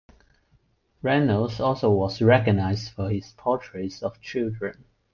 Reynolds 1.03 1.59
also 1.59 1.91
was 1.91 2.23
recognized 2.23 2.91
for 2.93 3.11
his 3.11 3.33
portraits 3.33 4.01
of 4.01 4.19
children. 4.19 4.85